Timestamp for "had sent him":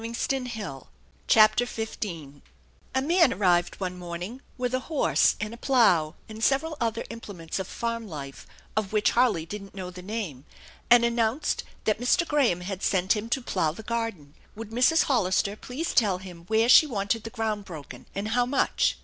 12.61-13.29